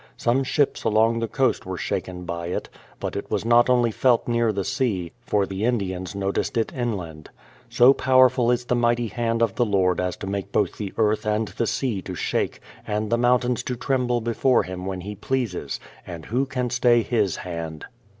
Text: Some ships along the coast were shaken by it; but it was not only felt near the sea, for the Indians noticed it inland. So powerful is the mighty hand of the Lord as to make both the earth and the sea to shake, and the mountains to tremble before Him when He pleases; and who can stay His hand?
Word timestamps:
Some 0.17 0.43
ships 0.43 0.83
along 0.83 1.19
the 1.19 1.27
coast 1.27 1.63
were 1.63 1.77
shaken 1.77 2.25
by 2.25 2.47
it; 2.47 2.69
but 2.99 3.15
it 3.15 3.29
was 3.29 3.45
not 3.45 3.69
only 3.69 3.91
felt 3.91 4.27
near 4.27 4.51
the 4.51 4.63
sea, 4.65 5.11
for 5.27 5.45
the 5.45 5.63
Indians 5.63 6.15
noticed 6.15 6.57
it 6.57 6.73
inland. 6.73 7.29
So 7.69 7.93
powerful 7.93 8.49
is 8.49 8.65
the 8.65 8.73
mighty 8.75 9.09
hand 9.09 9.43
of 9.43 9.53
the 9.53 9.63
Lord 9.63 9.99
as 10.01 10.17
to 10.17 10.25
make 10.25 10.51
both 10.51 10.79
the 10.79 10.91
earth 10.97 11.27
and 11.27 11.49
the 11.49 11.67
sea 11.67 12.01
to 12.01 12.15
shake, 12.15 12.61
and 12.87 13.11
the 13.11 13.17
mountains 13.19 13.61
to 13.61 13.75
tremble 13.75 14.21
before 14.21 14.63
Him 14.63 14.87
when 14.87 15.01
He 15.01 15.13
pleases; 15.13 15.79
and 16.07 16.25
who 16.25 16.47
can 16.47 16.71
stay 16.71 17.03
His 17.03 17.35
hand? 17.35 17.85